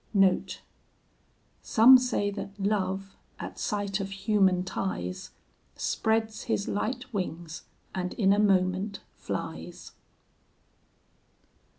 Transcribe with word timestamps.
Some 1.61 1.99
say 1.99 2.31
that 2.31 2.59
Love, 2.59 3.15
at 3.39 3.59
sight 3.59 3.99
of 3.99 4.09
human 4.09 4.63
ties, 4.63 5.29
Spreads 5.75 6.45
his 6.45 6.67
light 6.67 7.13
wings, 7.13 7.65
and 7.93 8.15
in 8.15 8.33
a 8.33 8.39
moment 8.39 9.01
flies. 9.15 9.91